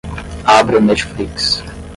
Abra 0.43 0.79
o 0.79 0.81
Netflix. 0.81 1.63